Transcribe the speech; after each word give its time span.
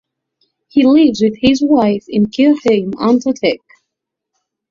He 0.69 0.83
lives 0.83 1.21
with 1.21 1.35
his 1.39 1.61
wife 1.61 2.05
in 2.07 2.25
Kirchheim 2.31 2.95
unter 2.97 3.33
Teck. 3.33 3.59